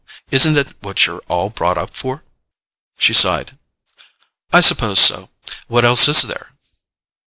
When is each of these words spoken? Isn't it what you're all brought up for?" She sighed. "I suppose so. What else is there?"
Isn't 0.31 0.57
it 0.57 0.73
what 0.81 1.05
you're 1.05 1.21
all 1.27 1.51
brought 1.51 1.77
up 1.77 1.93
for?" 1.93 2.23
She 2.97 3.13
sighed. 3.13 3.59
"I 4.51 4.59
suppose 4.59 4.99
so. 4.99 5.29
What 5.67 5.85
else 5.85 6.07
is 6.07 6.23
there?" 6.23 6.53